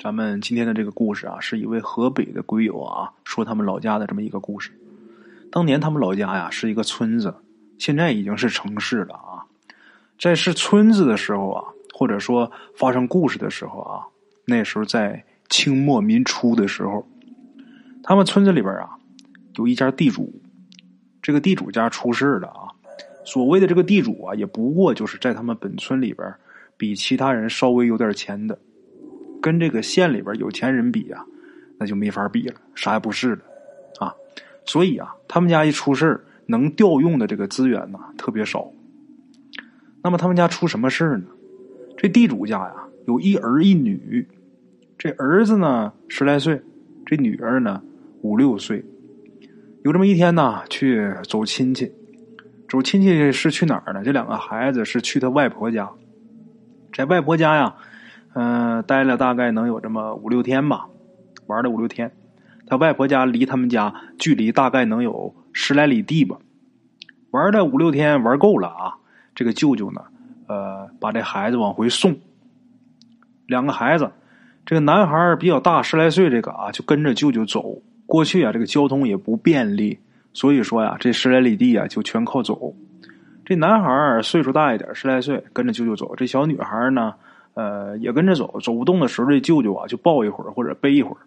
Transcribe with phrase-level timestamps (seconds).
[0.00, 4.70] 咱们今天的这个故事啊，是一位河北的鬼友啊说他们老家的这么一个故事。
[5.50, 7.34] 当年他们老家呀是一个村子，
[7.78, 9.42] 现在已经是城市了啊。
[10.16, 14.06] 在是村子的时候啊，或者说发生故事的时候啊，
[14.44, 17.04] 那时候在清末民初的时候，
[18.04, 18.98] 他们村子里边啊
[19.56, 20.32] 有一家地主，
[21.20, 22.70] 这个地主家出事了啊。
[23.24, 26.32] 所谓的这个地主啊，也不过就是在他们本村里边
[26.76, 28.56] 比其他人稍微有点钱的。
[29.48, 31.24] 跟这个县里边有钱人比啊，
[31.78, 33.38] 那就没法比了，啥也不是了，
[33.98, 34.14] 啊，
[34.66, 38.70] 所以啊，他们家一出事能调用的这个资源呢特别少。
[40.02, 41.24] 那么他们家出什么事呢？
[41.96, 42.74] 这地主家呀
[43.06, 44.28] 有一儿一女，
[44.98, 46.60] 这儿子呢十来岁，
[47.06, 47.82] 这女儿呢
[48.20, 48.84] 五六岁。
[49.82, 51.90] 有这么一天呢，去走亲戚，
[52.68, 54.02] 走亲戚是去哪儿呢？
[54.04, 55.90] 这两个孩子是去他外婆家，
[56.92, 57.74] 在外婆家呀。
[58.40, 60.86] 嗯，待了大概能有这么五六天吧，
[61.48, 62.12] 玩了五六天。
[62.68, 66.36] 他外婆家离他们家距离大概能有十来里地吧。
[67.32, 68.94] 玩了五六天，玩够了啊！
[69.34, 70.02] 这个舅舅呢，
[70.46, 72.16] 呃，把这孩子往回送。
[73.46, 74.08] 两个孩子，
[74.64, 77.82] 这个男孩比较大，十来岁，这个啊，就跟着舅舅走。
[78.06, 79.98] 过去啊，这个交通也不便利，
[80.32, 82.72] 所以说呀，这十来里地啊，就全靠走。
[83.44, 86.14] 这男孩岁数大一点，十来岁，跟着舅舅走。
[86.14, 87.14] 这小女孩呢？
[87.58, 91.18] 呃，也跟着走，走不动的时候，这舅舅啊就抱一会儿或者背一会儿，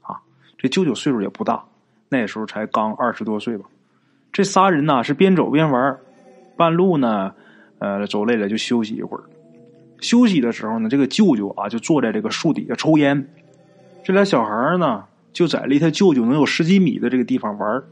[0.00, 0.16] 啊，
[0.56, 1.62] 这舅舅岁数也不大，
[2.08, 3.66] 那时候才刚二十多岁吧。
[4.32, 5.98] 这仨人呢是边走边玩，
[6.56, 7.34] 半路呢，
[7.80, 9.24] 呃，走累了就休息一会儿。
[10.00, 13.28] 休息的时候呢，这个舅舅啊就坐在这个树底下抽烟，
[14.02, 17.82] 这俩小孩呢就在离他舅舅能有十几米的这个地方玩。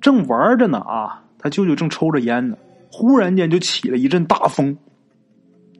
[0.00, 2.58] 正玩着呢啊，他舅舅正抽着烟呢，
[2.90, 4.76] 忽然间就起了一阵大风。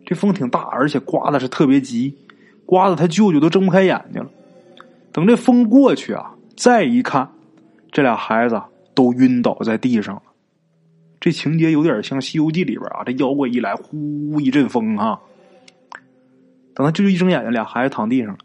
[0.07, 2.17] 这风挺大，而且刮的是特别急，
[2.65, 4.31] 刮的他舅舅都睁不开眼睛了。
[5.12, 7.28] 等这风过去啊，再一看，
[7.91, 8.62] 这俩孩子
[8.95, 10.22] 都晕倒在地上了。
[11.19, 15.19] 这情节有点像《西游记》里边啊，这妖怪一来，呼一阵风哈。
[16.72, 18.39] 等他舅舅一睁眼睛，俩孩子躺地上了。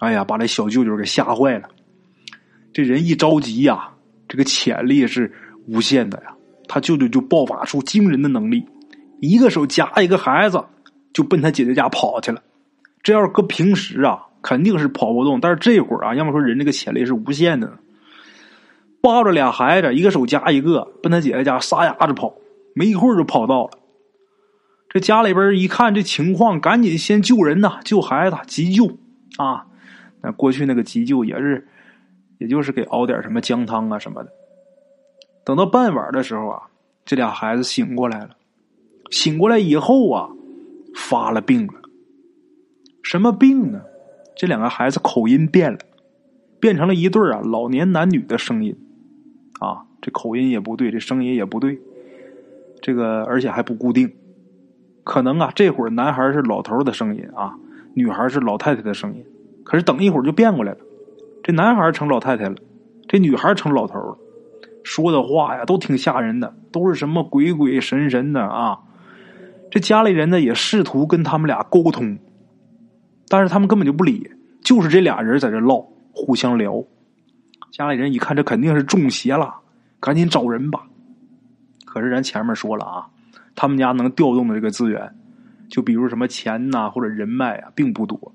[0.00, 1.68] 哎呀，把这小舅舅给吓坏了。
[2.72, 3.90] 这人一着急呀，
[4.26, 5.32] 这个潜力是
[5.68, 6.34] 无限的呀。
[6.66, 8.66] 他舅舅就爆发出惊人的能力，
[9.20, 10.64] 一个手夹一个孩子。
[11.18, 12.40] 就奔他姐姐家跑去了。
[13.02, 15.40] 这要是搁平时啊，肯定是跑不动。
[15.40, 17.68] 但是这会儿啊，要么说人这个潜力是无限的。
[19.00, 22.32] 抱着俩孩子，一个手夹一个，奔他姐姐家撒丫子跑，
[22.72, 23.70] 没一会儿就跑到了。
[24.88, 28.86] 这家里边一看这情况，赶紧先救人呐，救孩子，急救
[29.38, 29.66] 啊！
[30.22, 31.66] 那过去那个急救也是，
[32.38, 34.30] 也就是给熬点什么姜汤啊什么的。
[35.44, 36.62] 等到傍晚的时候啊，
[37.04, 38.30] 这俩孩子醒过来了。
[39.10, 40.28] 醒过来以后啊。
[40.94, 41.74] 发了病了，
[43.02, 43.82] 什么病呢？
[44.36, 45.78] 这两个孩子口音变了，
[46.60, 48.76] 变成了一对啊老年男女的声音，
[49.60, 51.80] 啊，这口音也不对，这声音也不对，
[52.80, 54.12] 这个而且还不固定，
[55.02, 57.56] 可能啊这会儿男孩是老头的声音啊，
[57.94, 59.24] 女孩是老太太的声音，
[59.64, 60.78] 可是等一会儿就变过来了，
[61.42, 62.54] 这男孩成老太太了，
[63.08, 64.18] 这女孩成老头了，
[64.84, 68.78] 说的话呀都挺吓人的，都是什么鬼鬼神神的啊。
[69.70, 72.18] 这家里人呢也试图跟他们俩沟通，
[73.28, 74.30] 但是他们根本就不理，
[74.62, 75.78] 就是这俩人在这唠，
[76.12, 76.82] 互相聊。
[77.70, 79.54] 家里人一看这肯定是中邪了，
[80.00, 80.86] 赶紧找人吧。
[81.84, 83.06] 可是咱前面说了啊，
[83.54, 85.14] 他们家能调动的这个资源，
[85.68, 88.32] 就比如什么钱呐或者人脉啊，并不多，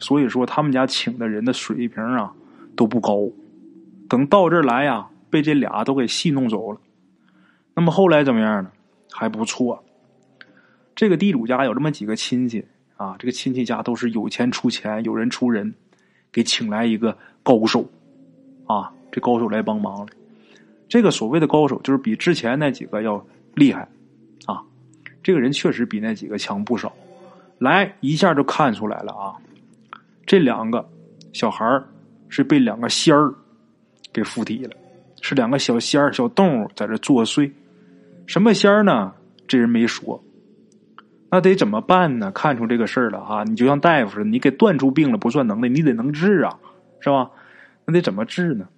[0.00, 2.32] 所以说他们家请的人的水平啊
[2.74, 3.28] 都不高。
[4.08, 6.80] 等到这儿来呀，被这俩都给戏弄走了。
[7.74, 8.70] 那么后来怎么样呢？
[9.12, 9.83] 还不错。
[10.94, 12.64] 这个地主家有这么几个亲戚
[12.96, 15.74] 啊，这个亲戚家都是有钱出钱，有人出人，
[16.30, 17.88] 给请来一个高手
[18.66, 20.12] 啊，这高手来帮忙了。
[20.88, 23.24] 这个所谓的高手，就是比之前那几个要
[23.54, 23.88] 厉害
[24.46, 24.62] 啊。
[25.22, 26.94] 这个人确实比那几个强不少，
[27.58, 29.34] 来一下就看出来了啊。
[30.24, 30.88] 这两个
[31.32, 31.82] 小孩
[32.28, 33.34] 是被两个仙儿
[34.12, 34.76] 给附体了，
[35.20, 37.50] 是两个小仙儿、小动物在这作祟。
[38.26, 39.12] 什么仙儿呢？
[39.48, 40.22] 这人没说。
[41.34, 42.30] 那得怎么办呢？
[42.30, 43.42] 看出这个事儿了啊！
[43.42, 46.56] 你就像大夫似的，你给断出病了不算能耐，你得能治啊，
[47.00, 47.28] 是吧？
[47.84, 48.68] 那得怎么治呢？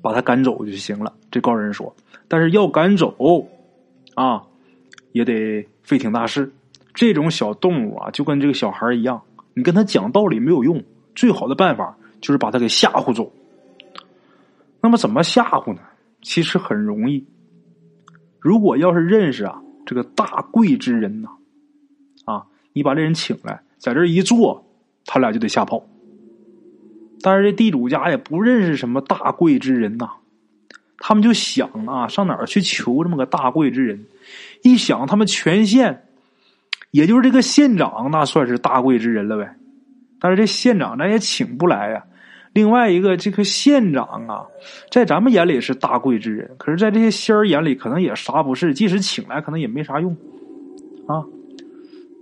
[0.00, 1.12] 把他赶走就行了。
[1.30, 1.94] 这高人说，
[2.26, 3.14] 但是要赶走
[4.14, 4.42] 啊，
[5.12, 6.50] 也得费挺大事。
[6.94, 9.20] 这种小动物啊，就跟这个小孩一样，
[9.52, 10.82] 你跟他讲道理没有用，
[11.14, 13.30] 最好的办法就是把他给吓唬走。
[14.80, 15.82] 那么怎么吓唬呢？
[16.22, 17.26] 其实很容易。
[18.40, 19.60] 如果要是认识啊。
[19.86, 21.28] 这个大贵之人呐，
[22.26, 24.66] 啊，你把这人请来，在这一坐，
[25.06, 25.82] 他俩就得吓跑。
[27.22, 30.10] 但是这地主家也不认识什么大贵之人呐，
[30.98, 34.04] 他们就想啊，上哪儿去求这么个大贵之人？
[34.62, 36.04] 一想，他们全县，
[36.90, 39.56] 也就是这个县长，那算是大贵之人了呗。
[40.18, 42.04] 但是这县长咱也请不来呀。
[42.56, 44.46] 另外一个，这个县长啊，
[44.90, 48.72] 在咱们眼里是大贵之人，可是，在这些仙儿眼里，可能也啥不是。
[48.72, 50.16] 即使请来，可能也没啥用
[51.06, 51.22] 啊。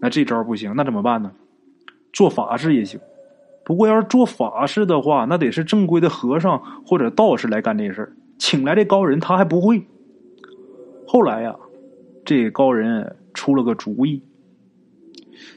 [0.01, 1.31] 那这招不行，那怎么办呢？
[2.13, 2.99] 做法事也行。
[3.65, 8.13] 不过，要是做法事的话，那得是正规的和尚或者道士来干这事儿。
[8.37, 9.81] 请来这高人，他还不会。
[11.07, 11.55] 后来呀，
[12.25, 14.21] 这高人出了个主意，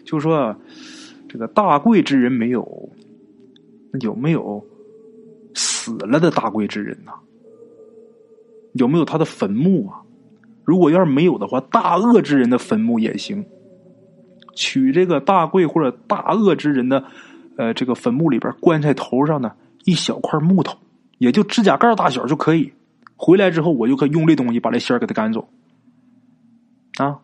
[0.05, 0.55] 就说
[1.27, 2.89] ：“这个大贵之人没有。”
[3.91, 4.65] 那有没有
[5.53, 7.11] 死了的大贵之人呢？
[8.73, 10.01] 有没有他的坟墓啊？
[10.63, 13.45] 如果要是没有的话，大恶之人的坟墓也行。
[14.53, 17.03] 取这个大贵或者大恶之人的
[17.57, 19.53] 呃这个坟墓里边棺材头上呢
[19.85, 20.77] 一小块木头，
[21.17, 22.73] 也就指甲盖大小就可以。
[23.15, 25.47] 回来之后，我就可以用这东西把这仙儿给他赶走。
[26.97, 27.19] 啊！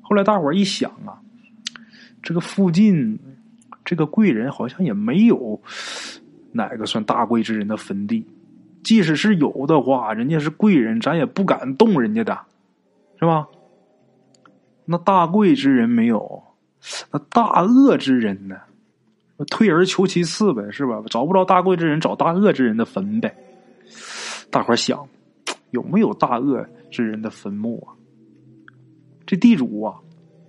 [0.00, 1.20] 后来大伙一想啊，
[2.22, 3.18] 这个附近。
[3.86, 5.58] 这个贵人好像也没有
[6.52, 8.26] 哪个算大贵之人的坟地，
[8.82, 12.38] 即使是有的话，人家是贵人，咱也不敢动人家的，
[13.18, 13.46] 是吧？
[14.84, 16.42] 那大贵之人没有，
[17.10, 18.56] 那大恶之人呢？
[19.50, 21.02] 退而求其次呗，是吧？
[21.10, 23.36] 找不着大贵之人，找大恶之人的坟呗。
[24.50, 25.06] 大伙想，
[25.70, 27.92] 有没有大恶之人的坟墓啊？
[29.26, 29.94] 这地主啊，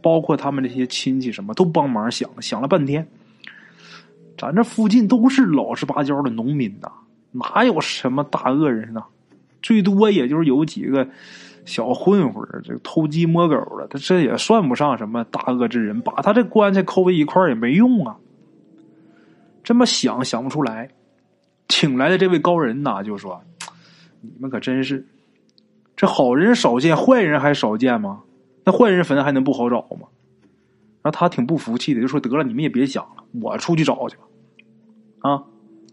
[0.01, 3.05] 包括他们这些亲戚，什么都帮忙想，想了半天。
[4.37, 6.91] 咱这附近都是老实巴交的农民呐，
[7.31, 9.03] 哪有什么大恶人呢？
[9.61, 11.07] 最多也就是有几个
[11.65, 15.99] 小混混这偷鸡摸狗的，他这也算不上什么大恶之人。
[16.01, 18.15] 把他这棺材抠在一块也没用啊。
[19.63, 20.89] 这么想想不出来，
[21.67, 23.41] 请来的这位高人呐，就说
[24.21, 25.05] ：“你们可真是，
[25.95, 28.21] 这好人少见，坏人还少见吗？
[28.63, 30.07] 那坏人坟还能不好找吗？”
[31.03, 34.23] 然后他挺不服气的，就说：“得了，你们也别想了，我出去找去吧。”
[35.19, 35.43] 啊，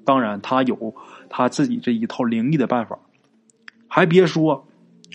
[0.04, 0.94] 当然，他有
[1.28, 2.98] 他自己这一套灵异的办法。
[3.88, 4.66] 还别说，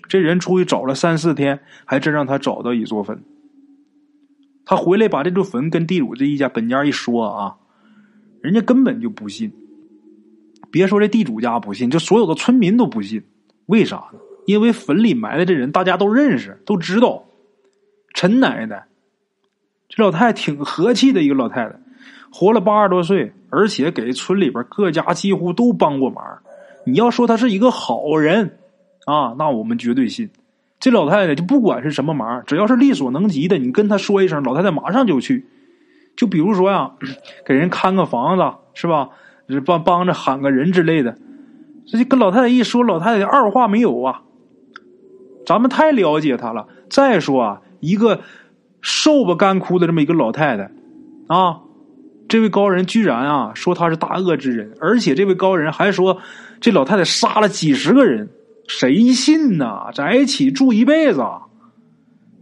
[0.08, 3.24] 这人出去找了三四天，还真让他找到一座坟。
[4.66, 7.58] 他回来把这座坟跟地主这一家本家一说啊，
[8.42, 9.52] 人家根本就不信。
[10.72, 13.24] 别说这地主家不信，就所有的村民都不信。
[13.66, 14.20] 为啥呢？
[14.46, 17.26] 因为坟里埋的这人大家都认识，都知道。
[18.14, 18.88] 陈奶奶，
[19.88, 21.80] 这老太太挺和气的一个老太太。
[22.32, 26.24] 活了八十多岁，而且给村里边各家几乎都帮过忙。
[26.86, 28.58] 你要说他是一个好人
[29.06, 30.30] 啊，那我们绝对信。
[30.80, 35.46] 这老太太就不管是什么忙，只要是力所能及的，你跟他说一声，老太太马上就去。
[36.16, 36.92] 就比如说呀，
[37.46, 39.10] 给人看个房子是吧？
[39.66, 41.18] 帮帮着喊个人之类的，
[41.88, 44.22] 这就跟老太太一说，老太太二话没有啊。
[45.46, 46.68] 咱们太了解她了。
[46.90, 48.22] 再说啊，一个
[48.82, 50.72] 瘦不干枯的这么一个老太太
[51.28, 51.62] 啊。
[52.30, 56.20] 这位高人居然啊说他是大恶之人，而且这位高人还说
[56.62, 58.30] 这老太太杀了几十个人，
[58.68, 59.88] 谁信呢？
[59.96, 61.26] 在一起住一辈子，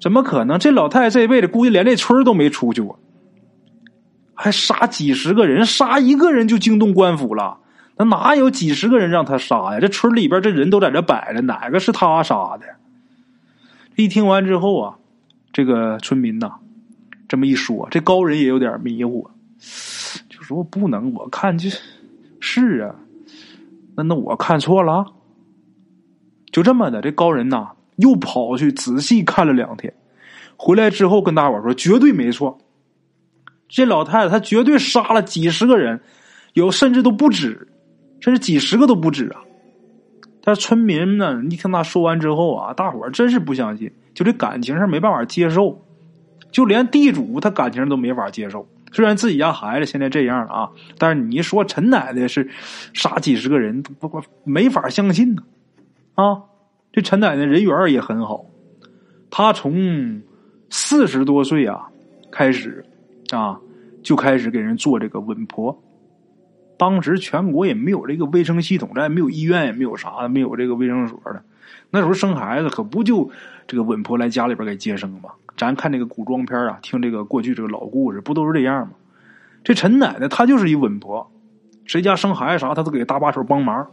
[0.01, 0.60] 怎么可能？
[0.60, 3.00] 这老太太这辈子估计连这村都没出去过，
[4.35, 7.59] 还杀几十个人，杀一个人就惊动官府了。
[7.97, 9.80] 那哪有几十个人让他杀呀？
[9.80, 12.66] 这村里边这人都在这摆着，哪个是他杀的？
[13.95, 14.95] 一听完之后啊，
[15.54, 16.56] 这个村民呐
[17.30, 19.30] 这么一说，这高人也有点迷糊。
[20.30, 21.69] 就说不能，我看就
[22.40, 22.95] 是啊，
[23.95, 25.06] 那那我看错了，
[26.52, 27.02] 就这么的。
[27.02, 29.94] 这高人呐，又跑去仔细看了两天，
[30.56, 32.57] 回来之后跟大伙说，绝对没错。
[33.68, 35.99] 这老太太她绝对杀了几十个人，
[36.54, 37.68] 有甚至都不止，
[38.19, 39.42] 甚至几十个都不止啊。
[40.42, 45.81] 但村民呢，一听他说完之后啊，大伙真是不相信，就这感情上没办法接受，
[46.52, 48.66] 就连地主他感情都没法接受。
[48.92, 52.50] 虽然自己家孩子现在这样啊，但是你一说陈奶奶是
[52.94, 55.44] 杀几十个人，不不没法相信呢。
[56.16, 56.44] 啊，
[56.92, 58.46] 这陈奶奶人缘也很好，
[59.30, 60.22] 她从
[60.70, 61.88] 四十多岁啊
[62.32, 62.86] 开始
[63.32, 63.60] 啊
[64.02, 65.78] 就开始给人做这个稳婆。
[66.78, 71.44] 当时全国也没有这个卫生系统，咱也没有医院，也没有啥的，没有这个卫生所的。
[71.90, 73.30] 那时候生孩子可不就
[73.68, 75.31] 这个稳婆来家里边给接生吗？
[75.56, 78.94] 咱看这个古装片啊，听这个过去这个老故事，不都是这样吗？
[79.64, 81.31] 这陈奶奶她就是一稳婆，
[81.86, 83.88] 谁家生孩子啥，她都给搭把手帮忙。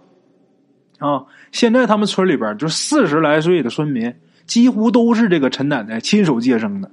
[0.99, 4.15] 啊，现在他们村里边就四十来岁的村民，
[4.47, 6.91] 几乎都是这个陈奶奶亲手接生的。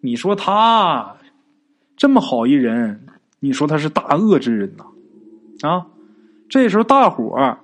[0.00, 1.16] 你说她
[1.96, 3.06] 这么好一人，
[3.38, 5.68] 你说她是大恶之人呐？
[5.68, 5.86] 啊，
[6.48, 7.58] 这时候大伙儿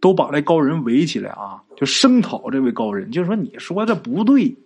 [0.00, 4.56] 都把这高人围起来啊，就声讨这位高人，就说你说的不对。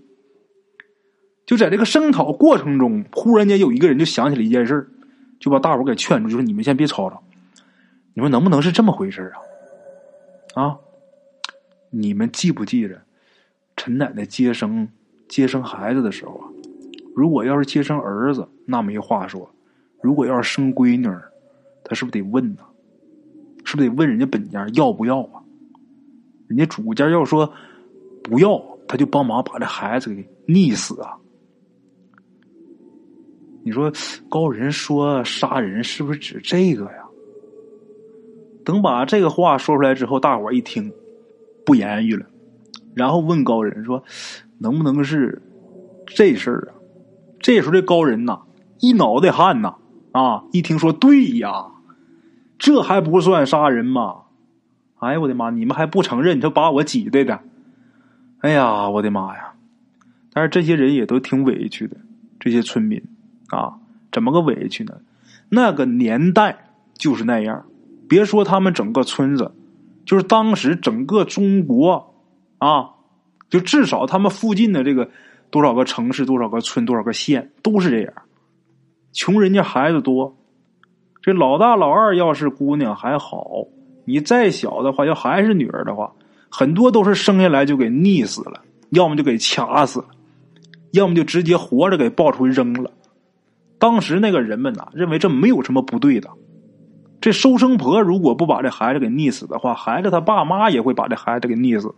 [1.44, 4.88] 就在这个声讨过程中，忽然间有一个人就想起了一件事
[5.38, 7.22] 就把大伙给劝住，就说：“你们先别吵吵，
[8.14, 9.30] 你说能不能是这么回事
[10.54, 10.62] 啊？
[10.62, 10.78] 啊，
[11.90, 13.02] 你们记不记着
[13.76, 14.88] 陈奶奶接生
[15.28, 16.48] 接生孩子的时候啊？
[17.14, 19.46] 如果要是接生儿子，那没话说；
[20.00, 21.06] 如果要是生闺女，
[21.84, 22.62] 他是不是得问呢？
[23.64, 25.42] 是不是得问人家本家要不要啊？
[26.46, 27.50] 人家主家要说
[28.22, 31.16] 不要，他就帮忙把这孩子给溺死啊！”
[33.64, 33.90] 你说
[34.28, 37.04] 高人说杀人是不是指这个呀？
[38.64, 40.92] 等把这个话说出来之后，大伙一听，
[41.64, 42.26] 不言语了，
[42.94, 44.04] 然后问高人说
[44.58, 45.42] ：“能不能是
[46.06, 46.74] 这事儿啊？”
[47.40, 48.42] 这时候这高人呐，
[48.80, 49.76] 一脑袋汗呐
[50.12, 50.44] 啊！
[50.52, 51.72] 一听说对呀，
[52.64, 54.22] 这还不算杀人吗？
[54.98, 55.50] 哎呀，我的妈！
[55.50, 56.38] 你们还不承认？
[56.38, 57.40] 你说把我挤兑的，
[58.38, 59.52] 哎呀，我的妈呀！
[60.32, 61.98] 但是这些人也都挺委屈的，
[62.40, 63.02] 这些村民。
[63.48, 63.74] 啊，
[64.10, 64.94] 怎么个委屈呢？
[65.50, 67.66] 那个年代就是那样，
[68.08, 69.52] 别说他们整个村子，
[70.06, 72.14] 就是当时整个中国
[72.56, 72.92] 啊，
[73.50, 75.10] 就至少他们附近的这个
[75.50, 78.14] 多少个城市、多少个村、多少个县都是这样。
[79.12, 80.34] 穷人家孩子多，
[81.24, 83.66] 这老大老二要是姑娘还好，
[84.04, 86.12] 你再小的话，要还是女儿的话，
[86.50, 90.08] 很多都是生下来就给溺死了，要么就给掐死了，
[90.92, 92.90] 要么就直接活着给抱出去扔了。
[93.78, 96.28] 当时那个人们呐，认为这没有什么不对的。
[97.22, 101.94] 这收生婆如果不把这孩子给溺死的话，孩子他爸妈也会把这孩子给溺死。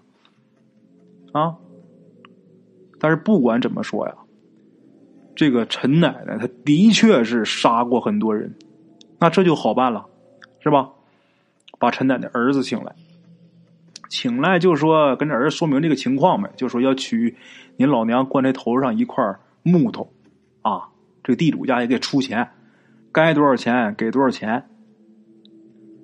[1.33, 1.56] 啊！
[3.00, 4.14] 但是不管怎么说呀，
[5.35, 8.54] 这个陈奶奶她的确是杀过很多人，
[9.18, 10.06] 那这就好办了，
[10.61, 10.90] 是吧？
[11.78, 12.94] 把陈奶奶儿子请来，
[14.08, 17.37] 请来就说跟这儿子说明这个情况呗，就说要取
[17.76, 19.23] 您老娘棺材头上一块
[19.62, 20.11] 木头
[20.62, 20.88] 啊。
[21.23, 22.50] 这个地主家也给出钱，
[23.12, 24.68] 该多少钱给多少钱。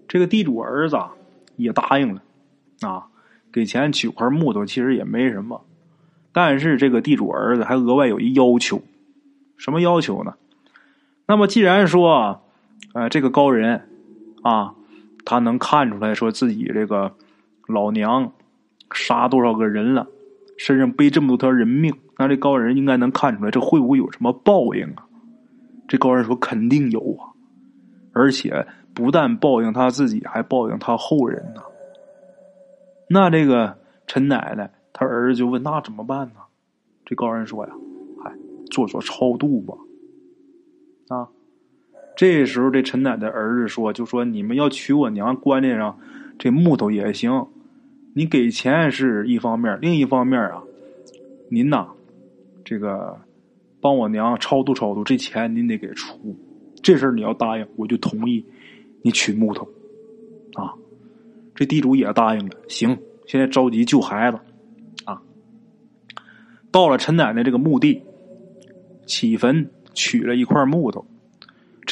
[0.09, 0.99] 这个地主儿子
[1.57, 2.23] 也答应了，
[2.81, 3.07] 啊，
[3.53, 5.65] 给钱取块木头其实也没什么，
[6.33, 8.83] 但是这个地主儿子还额外有一要求，
[9.57, 10.35] 什么要求呢？
[11.27, 12.43] 那么既然说，
[12.95, 13.89] 呃，这个高人
[14.43, 14.75] 啊，
[15.25, 17.15] 他能看出来说自己这个
[17.67, 18.33] 老娘
[18.93, 20.07] 杀多少个人了，
[20.59, 25.07] 身上背这么多条人命，那这高人应该能看出来，这会不会有什么报应啊？
[25.89, 27.33] 这高人说：“肯定有啊，
[28.13, 31.63] 而且不但报应他自己，还报应他后人呢。”
[33.09, 36.35] 那这个陈奶奶，他儿子就问：“那怎么办呢？”
[37.05, 37.73] 这高人说：“呀，
[38.25, 38.33] 哎，
[38.71, 39.75] 做做超度吧。”
[41.15, 41.29] 啊，
[42.17, 45.99] 这时候这陈奶奶儿子说：“就说你们要娶我娘棺材上
[46.39, 47.47] 这木头也行，
[48.15, 50.63] 你给钱是一方面，另一方面啊，
[51.49, 51.89] 您呐，
[52.65, 53.19] 这个。”
[53.83, 56.37] 帮我娘超度超度，这钱您得给出。
[56.85, 58.47] 这事儿你要答应，我就同意
[59.03, 59.67] 你取木头。
[60.55, 60.75] 啊，
[61.57, 62.55] 这地主也答应了。
[62.69, 64.39] 行，现在着急救孩子。
[65.05, 65.21] 啊，
[66.71, 68.05] 到了陈奶奶这个墓地，
[69.05, 71.05] 起坟取了一块木头。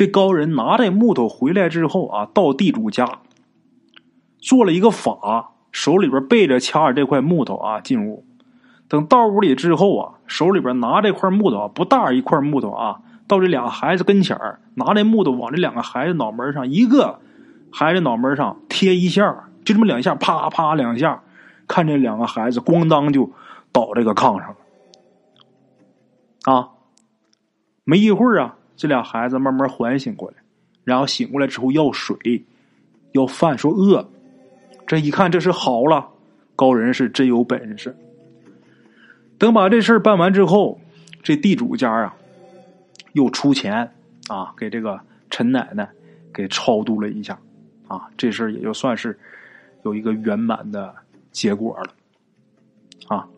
[0.01, 3.19] 这高人拿这木头回来之后啊，到地主家
[4.39, 8.25] 做了一个法，手里边背着掐着这块木头啊，进屋。
[8.89, 17.19] 等到屋里之后啊，手里边拿这块木头啊，不大一块木头啊，到这俩孩子跟前儿，拿这木头往这两个孩子脑门上一个
[17.71, 21.23] 孩子脑门上贴一下，就这么两下，啪啪两下，
[21.69, 23.31] 看这两个孩子咣当就
[23.71, 24.57] 倒这个炕上了。
[26.51, 26.71] 啊，
[27.85, 30.39] 没一会儿啊，这俩孩子慢慢缓醒过来，
[30.85, 32.17] 然后醒过来之后要水
[33.13, 34.09] 要饭，说饿。
[34.87, 36.09] 这一看这是好了，
[36.57, 37.95] 高人是真有本事。
[39.37, 40.81] 等把这事儿办完之后，
[41.23, 42.17] 这地主家啊，
[43.13, 43.93] 又出钱
[44.29, 45.87] 啊，给这个陈奶奶
[46.33, 47.39] 给超度了一下，
[47.87, 49.19] 啊，这事儿也就算是
[49.83, 50.95] 有一个圆满的
[51.33, 53.29] 结果了，啊，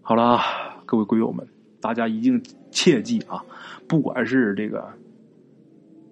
[0.00, 0.40] 好了，
[0.86, 1.46] 各位鬼友们，
[1.86, 3.44] 大家一定切记啊，
[3.86, 4.92] 不管是这个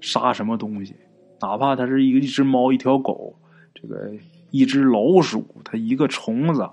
[0.00, 0.94] 杀什么东西，
[1.40, 3.34] 哪怕它是一个一只猫、一条狗，
[3.74, 4.12] 这个
[4.52, 6.64] 一只老鼠，它一个虫子。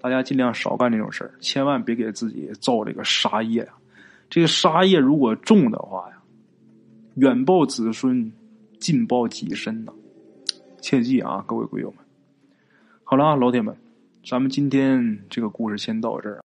[0.00, 3.74] 大家尽量少干这种事儿，千万别给自己造这个杀业呀！
[4.30, 6.22] 这个杀业如果重的话呀，
[7.16, 8.32] 远报子孙，
[8.78, 9.92] 近报己身呐！
[10.80, 11.98] 切记啊，各位鬼友们。
[13.02, 13.76] 好了啊，老铁们，
[14.24, 16.41] 咱们今天这个故事先到这儿。